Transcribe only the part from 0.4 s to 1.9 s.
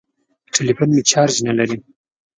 ټليفون مې چارچ نه لري.